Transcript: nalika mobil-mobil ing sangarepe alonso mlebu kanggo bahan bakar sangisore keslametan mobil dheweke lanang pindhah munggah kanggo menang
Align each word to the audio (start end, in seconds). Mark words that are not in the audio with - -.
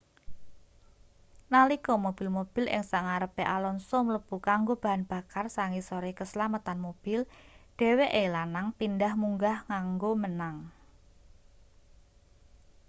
nalika 1.53 1.93
mobil-mobil 2.05 2.65
ing 2.75 2.83
sangarepe 2.91 3.43
alonso 3.55 3.97
mlebu 4.07 4.35
kanggo 4.47 4.73
bahan 4.83 5.03
bakar 5.11 5.45
sangisore 5.55 6.11
keslametan 6.19 6.77
mobil 6.87 7.19
dheweke 7.77 8.23
lanang 8.35 8.67
pindhah 8.79 9.13
munggah 9.21 9.57
kanggo 9.71 10.11
menang 10.23 10.57